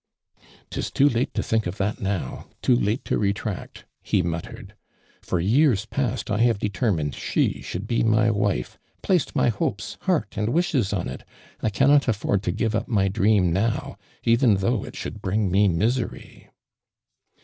[0.71, 4.73] '•"Tis too late to think of that now— too late to retract!"" he muttered.
[5.21, 10.33] "For years past I have determ'ned she should be my wife— placed my hopes, heart
[10.35, 11.23] and wishes on it:
[11.61, 16.47] I cannotatfortl to give ui) my dream, now, even tliougli it should bring nje ini>ery